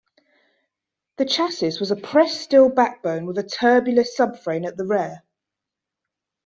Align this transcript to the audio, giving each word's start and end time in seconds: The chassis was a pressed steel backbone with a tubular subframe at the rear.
The 1.17 1.25
chassis 1.25 1.73
was 1.79 1.91
a 1.91 1.95
pressed 1.95 2.41
steel 2.41 2.69
backbone 2.69 3.27
with 3.27 3.37
a 3.37 3.43
tubular 3.43 4.01
subframe 4.01 4.65
at 4.67 4.75
the 4.75 4.87
rear. 4.87 5.21